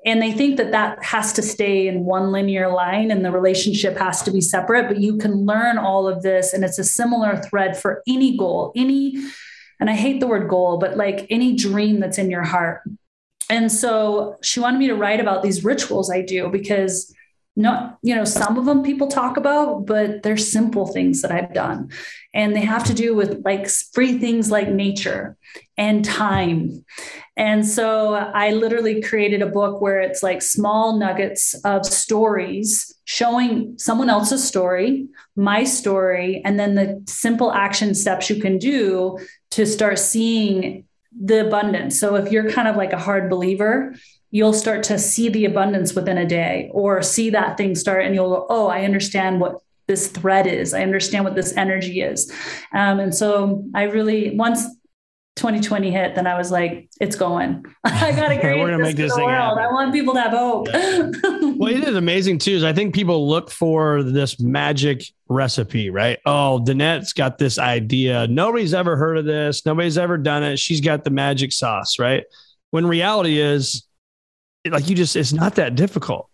[0.05, 3.97] and they think that that has to stay in one linear line and the relationship
[3.97, 7.37] has to be separate but you can learn all of this and it's a similar
[7.37, 9.15] thread for any goal any
[9.79, 12.81] and i hate the word goal but like any dream that's in your heart.
[13.49, 17.13] And so she wanted me to write about these rituals i do because
[17.55, 21.53] not you know some of them people talk about but they're simple things that i've
[21.53, 21.89] done
[22.33, 25.37] and they have to do with like free things like nature
[25.77, 26.83] and time
[27.37, 33.77] and so i literally created a book where it's like small nuggets of stories showing
[33.77, 39.17] someone else's story my story and then the simple action steps you can do
[39.51, 40.83] to start seeing
[41.19, 41.99] the abundance.
[41.99, 43.95] So if you're kind of like a hard believer,
[44.33, 48.15] you'll start to see the abundance within a day or see that thing start and
[48.15, 50.73] you'll go, oh, I understand what this thread is.
[50.73, 52.31] I understand what this energy is.
[52.73, 54.63] Um, and so I really, once
[55.35, 57.63] 2020 hit, then I was like, it's going.
[57.83, 59.59] I got to create We're gonna this make this thing world.
[59.59, 59.63] Happen.
[59.63, 60.67] I want people to have hope.
[61.59, 62.53] well, it is amazing too.
[62.53, 66.17] Is I think people look for this magic recipe, right?
[66.25, 68.25] Oh, Danette's got this idea.
[68.25, 69.63] Nobody's ever heard of this.
[69.63, 70.57] Nobody's ever done it.
[70.57, 72.23] She's got the magic sauce, right?
[72.71, 73.85] When reality is,
[74.69, 76.29] like you just, it's not that difficult.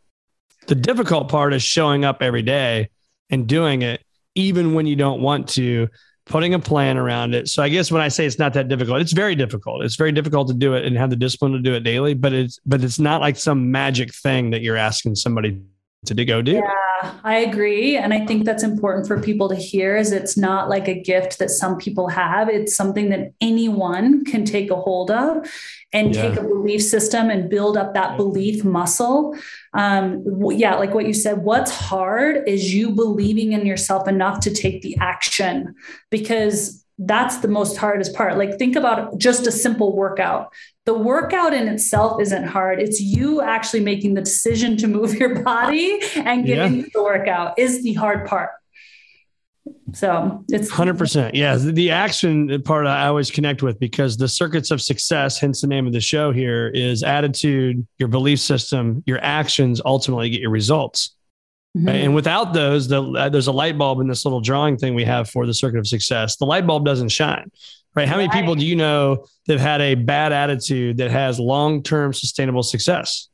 [0.67, 2.89] The difficult part is showing up every day
[3.29, 4.03] and doing it,
[4.35, 5.89] even when you don't want to
[6.25, 7.47] putting a plan around it.
[7.47, 9.83] So I guess when I say it's not that difficult, it's very difficult.
[9.83, 12.33] It's very difficult to do it and have the discipline to do it daily, but
[12.33, 15.59] it's but it's not like some magic thing that you're asking somebody
[16.05, 16.53] to go do.
[16.53, 17.97] Yeah, I agree.
[17.97, 21.39] And I think that's important for people to hear is it's not like a gift
[21.39, 22.49] that some people have.
[22.49, 25.45] It's something that anyone can take a hold of
[25.91, 26.21] and yeah.
[26.21, 29.35] take a belief system and build up that belief muscle.
[29.73, 34.53] Um, yeah, like what you said, what's hard is you believing in yourself enough to
[34.53, 35.75] take the action
[36.09, 38.37] because that's the most hardest part.
[38.37, 40.53] Like, think about just a simple workout.
[40.85, 42.81] The workout in itself isn't hard.
[42.81, 46.85] It's you actually making the decision to move your body and getting yeah.
[46.93, 48.51] the workout is the hard part.
[49.93, 51.31] So it's 100%.
[51.33, 51.55] Yeah.
[51.55, 55.87] The action part I always connect with because the circuits of success, hence the name
[55.87, 61.15] of the show here, is attitude, your belief system, your actions ultimately get your results.
[61.77, 61.89] Mm-hmm.
[61.89, 65.03] And without those, the, uh, there's a light bulb in this little drawing thing we
[65.03, 66.35] have for the circuit of success.
[66.37, 67.51] The light bulb doesn't shine,
[67.95, 68.07] right?
[68.07, 71.83] How many people do you know that have had a bad attitude that has long
[71.83, 73.29] term sustainable success?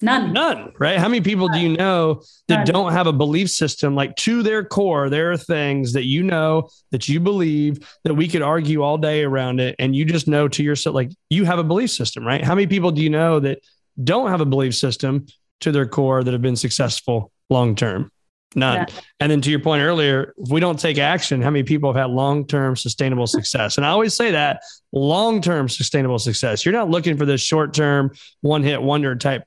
[0.00, 0.32] None.
[0.32, 0.98] None, right?
[0.98, 1.58] How many people None.
[1.58, 2.66] do you know that None.
[2.66, 5.08] don't have a belief system like to their core?
[5.08, 9.22] There are things that you know that you believe that we could argue all day
[9.22, 9.76] around it.
[9.78, 12.44] And you just know to yourself, like you have a belief system, right?
[12.44, 13.60] How many people do you know that
[14.02, 15.26] don't have a belief system
[15.60, 18.10] to their core that have been successful long term?
[18.56, 18.86] None.
[18.88, 18.94] Yeah.
[19.20, 22.00] And then to your point earlier, if we don't take action, how many people have
[22.00, 23.76] had long term sustainable success?
[23.76, 24.62] And I always say that
[24.92, 26.64] long term sustainable success.
[26.64, 28.12] You're not looking for this short term,
[28.42, 29.44] one hit wonder type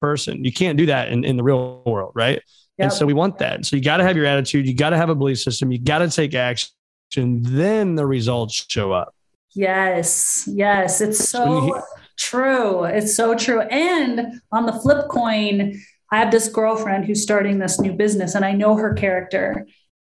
[0.00, 0.44] person.
[0.44, 2.40] You can't do that in, in the real world, right?
[2.78, 2.84] Yep.
[2.84, 3.64] And so we want that.
[3.64, 5.78] So you got to have your attitude, you got to have a belief system, you
[5.78, 6.70] got to take action,
[7.14, 9.14] then the results show up.
[9.54, 11.82] Yes, yes, it's so
[12.16, 12.84] true.
[12.84, 13.60] It's so true.
[13.60, 18.44] And on the flip coin, I have this girlfriend who's starting this new business and
[18.44, 19.66] I know her character.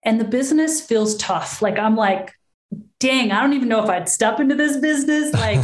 [0.04, 1.62] And the business feels tough.
[1.62, 2.32] Like I'm like,
[2.98, 5.32] dang, I don't even know if I'd step into this business.
[5.42, 5.60] Like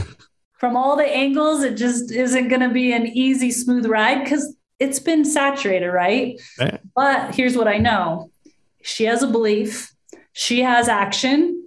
[0.59, 4.57] from all the angles, it just isn't going to be an easy, smooth ride because
[4.79, 6.41] it's been saturated, right?
[6.59, 6.81] right?
[6.95, 8.31] But here's what I know
[8.83, 9.93] she has a belief,
[10.33, 11.58] she has action.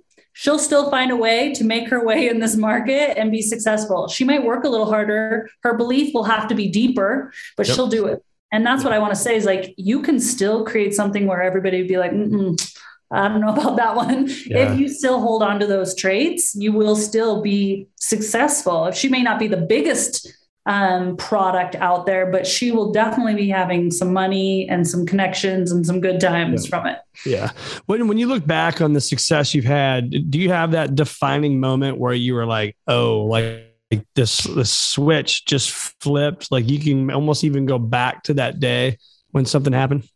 [0.42, 4.08] She'll still find a way to make her way in this market and be successful.
[4.08, 5.48] She might work a little harder.
[5.62, 7.76] Her belief will have to be deeper, but yep.
[7.76, 8.26] she'll do it.
[8.52, 11.44] And that's what I want to say is like, you can still create something where
[11.44, 14.30] everybody would be like, I don't know about that one.
[14.48, 14.72] Yeah.
[14.74, 18.88] If you still hold on to those traits, you will still be successful.
[18.88, 20.28] If she may not be the biggest
[20.66, 25.72] um, product out there, but she will definitely be having some money and some connections
[25.72, 26.70] and some good times yeah.
[26.70, 27.00] from it.
[27.26, 27.52] Yeah.
[27.88, 31.60] When when you look back on the success you've had, do you have that defining
[31.60, 33.68] moment where you were like, oh, like
[34.16, 36.52] this the switch just flipped?
[36.52, 38.98] Like you can almost even go back to that day
[39.32, 40.08] when something happened?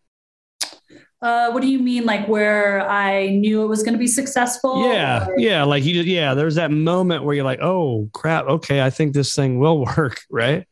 [1.26, 4.88] Uh, what do you mean, like where I knew it was going to be successful?
[4.88, 5.40] Yeah, or?
[5.40, 6.36] yeah, like you, yeah.
[6.36, 10.22] There's that moment where you're like, oh crap, okay, I think this thing will work,
[10.30, 10.68] right?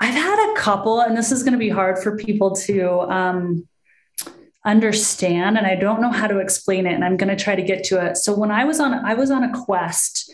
[0.00, 3.68] I've had a couple, and this is going to be hard for people to um,
[4.64, 7.62] understand, and I don't know how to explain it, and I'm going to try to
[7.62, 8.16] get to it.
[8.16, 10.32] So when I was on, I was on a quest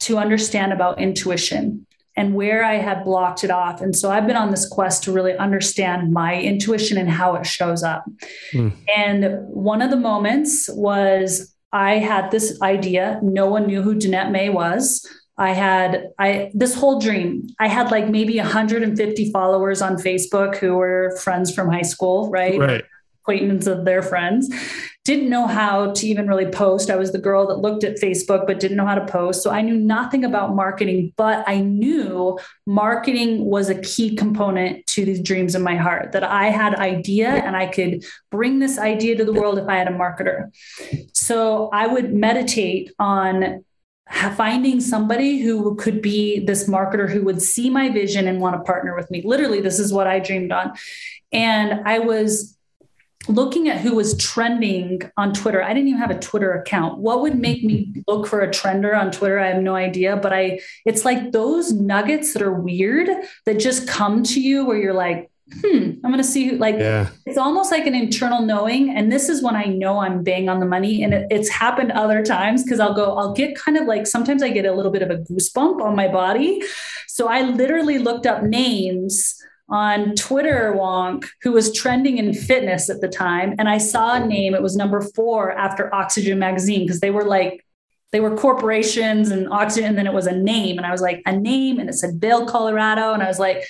[0.00, 3.80] to understand about intuition and where I had blocked it off.
[3.80, 7.46] And so I've been on this quest to really understand my intuition and how it
[7.46, 8.04] shows up.
[8.52, 8.76] Mm.
[8.94, 13.18] And one of the moments was I had this idea.
[13.22, 15.06] No one knew who Danette May was.
[15.38, 17.46] I had I this whole dream.
[17.58, 22.58] I had like maybe 150 followers on Facebook who were friends from high school, right?
[22.58, 22.84] Right.
[23.22, 24.52] Acquaintance of their friends
[25.04, 26.88] didn't know how to even really post.
[26.88, 29.42] I was the girl that looked at Facebook but didn't know how to post.
[29.42, 35.04] So I knew nothing about marketing, but I knew marketing was a key component to
[35.04, 39.16] these dreams in my heart that I had idea and I could bring this idea
[39.16, 40.52] to the world if I had a marketer.
[41.12, 43.64] So I would meditate on
[44.36, 48.62] finding somebody who could be this marketer who would see my vision and want to
[48.62, 49.22] partner with me.
[49.24, 50.74] Literally, this is what I dreamed on.
[51.32, 52.56] And I was
[53.28, 55.62] looking at who was trending on Twitter.
[55.62, 56.98] I didn't even have a Twitter account.
[56.98, 59.38] What would make me look for a trender on Twitter?
[59.38, 63.08] I have no idea, but I it's like those nuggets that are weird
[63.46, 67.10] that just come to you where you're like, hmm, I'm going to see like yeah.
[67.26, 68.90] it's almost like an internal knowing.
[68.90, 71.02] And this is when I know I'm bang on the money.
[71.02, 74.42] And it, it's happened other times because I'll go, I'll get kind of like sometimes
[74.42, 76.62] I get a little bit of a goosebump on my body.
[77.06, 79.41] So I literally looked up names
[79.72, 83.54] on Twitter wonk who was trending in fitness at the time.
[83.58, 87.24] And I saw a name, it was number four after Oxygen Magazine, because they were
[87.24, 87.66] like,
[88.12, 90.76] they were corporations and oxygen, and then it was a name.
[90.76, 93.14] And I was like, a name, and it said Bill Colorado.
[93.14, 93.64] And I was like,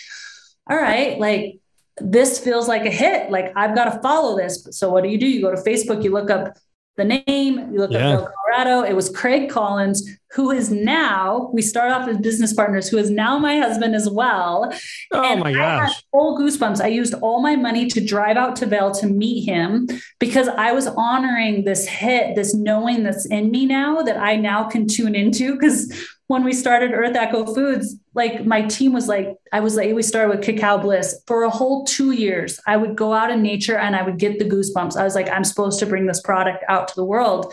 [0.68, 1.60] all right, like
[1.98, 3.30] this feels like a hit.
[3.30, 4.66] Like I've got to follow this.
[4.72, 5.28] So what do you do?
[5.28, 6.56] You go to Facebook, you look up
[6.96, 8.18] the name, you look yeah.
[8.18, 8.82] up Colorado.
[8.82, 13.10] It was Craig Collins, who is now, we start off as business partners, who is
[13.10, 14.72] now my husband as well.
[15.12, 15.80] Oh and my gosh.
[15.80, 16.82] I had full goosebumps.
[16.82, 19.88] I used all my money to drive out to Vail to meet him
[20.18, 24.64] because I was honoring this hit, this knowing that's in me now that I now
[24.64, 25.54] can tune into.
[25.54, 25.92] Because
[26.28, 30.02] when we started Earth Echo Foods, like my team was like, I was like, we
[30.02, 32.58] started with Cacao Bliss for a whole two years.
[32.66, 34.96] I would go out in nature and I would get the goosebumps.
[34.96, 37.52] I was like, I'm supposed to bring this product out to the world.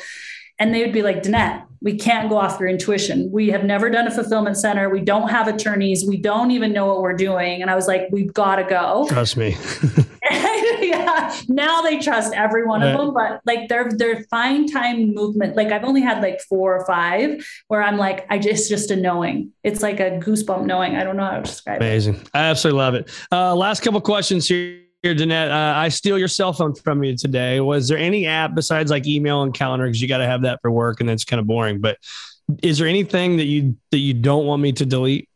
[0.59, 3.29] And they would be like, Danette, we can't go off your intuition.
[3.31, 4.89] We have never done a fulfillment center.
[4.89, 6.05] We don't have attorneys.
[6.05, 7.61] We don't even know what we're doing.
[7.61, 9.07] And I was like, we've got to go.
[9.07, 9.55] Trust me.
[10.81, 11.35] yeah.
[11.47, 15.55] Now they trust every one of them, but like they're they're fine time movement.
[15.55, 18.95] Like I've only had like four or five where I'm like, I just just a
[18.95, 19.51] knowing.
[19.63, 20.95] It's like a goosebump knowing.
[20.95, 22.15] I don't know how to describe Amazing.
[22.15, 22.17] it.
[22.17, 22.29] Amazing.
[22.33, 23.11] I absolutely love it.
[23.31, 27.15] Uh, last couple questions here here, Danette, uh, I steal your cell phone from you
[27.15, 27.61] today.
[27.61, 29.85] Was there any app besides like email and calendar?
[29.85, 31.79] Because you got to have that for work, and that's kind of boring.
[31.79, 31.97] But
[32.61, 35.29] is there anything that you that you don't want me to delete?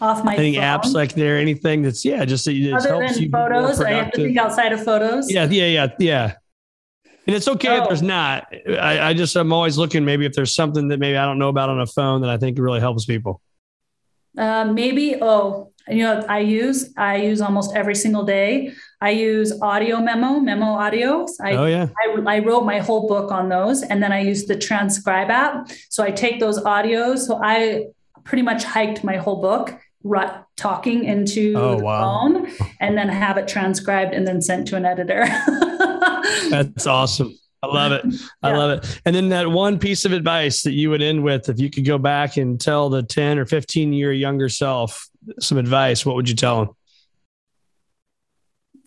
[0.00, 0.62] Off my any phone?
[0.62, 1.38] apps like there?
[1.38, 4.38] Anything that's yeah, just that it Other helps than you photos, I have to think
[4.38, 5.30] outside of photos.
[5.30, 6.32] Yeah, yeah, yeah, yeah.
[7.26, 7.82] And it's okay oh.
[7.82, 8.46] if there's not.
[8.68, 11.48] I, I just I'm always looking maybe if there's something that maybe I don't know
[11.48, 13.40] about on a phone that I think really helps people.
[14.36, 18.70] Uh, maybe oh you know i use i use almost every single day
[19.00, 21.88] i use audio memo memo audios I, oh, yeah.
[22.04, 25.70] I, I wrote my whole book on those and then i use the transcribe app
[25.88, 27.86] so i take those audios so i
[28.24, 32.00] pretty much hiked my whole book rut talking into oh, the wow.
[32.00, 32.50] phone
[32.80, 35.26] and then have it transcribed and then sent to an editor
[36.50, 38.04] that's awesome I love it.
[38.42, 38.56] I yeah.
[38.56, 39.00] love it.
[39.04, 41.84] And then that one piece of advice that you would end with, if you could
[41.84, 45.08] go back and tell the 10 or 15 year younger self
[45.40, 46.76] some advice, what would you tell them?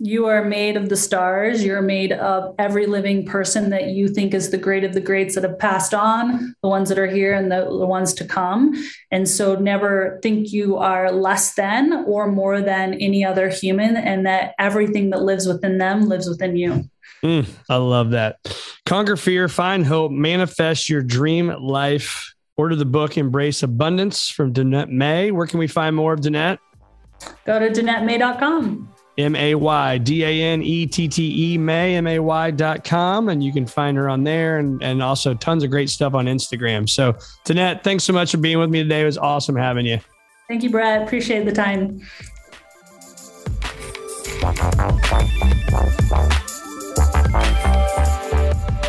[0.02, 1.64] You are made of the stars.
[1.64, 5.36] You're made of every living person that you think is the great of the greats
[5.36, 8.74] that have passed on, the ones that are here and the, the ones to come.
[9.12, 14.26] And so never think you are less than or more than any other human, and
[14.26, 16.90] that everything that lives within them lives within you.
[17.22, 18.38] Mm, I love that.
[18.86, 22.34] Conquer fear, find hope, manifest your dream life.
[22.56, 25.32] Order the book Embrace Abundance from Danette May.
[25.32, 26.60] Where can we find more of Danette?
[27.46, 28.94] Go to DanetteMay.com.
[29.20, 32.84] M A Y D A N E T T E May, M A Y dot
[32.84, 33.30] com.
[33.30, 36.26] And you can find her on there and, and also tons of great stuff on
[36.26, 36.90] Instagram.
[36.90, 37.14] So,
[37.46, 39.02] Danette, thanks so much for being with me today.
[39.02, 40.00] It was awesome having you.
[40.48, 41.04] Thank you, Brad.
[41.04, 42.02] Appreciate the time.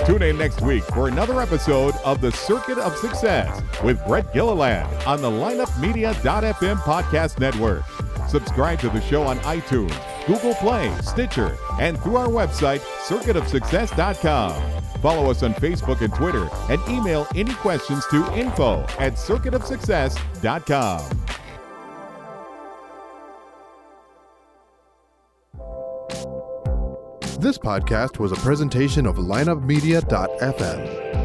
[0.06, 4.88] Tune in next week for another episode of The Circuit of Success with Brett Gilliland
[5.06, 7.84] on the lineupmedia.fm podcast network.
[8.28, 9.94] Subscribe to the show on iTunes,
[10.26, 14.82] Google Play, Stitcher, and through our website, circuitofsuccess.com.
[15.00, 21.20] Follow us on Facebook and Twitter and email any questions to info at circuitofsuccess.com.
[27.40, 31.19] This podcast was a presentation of lineupmedia.fm.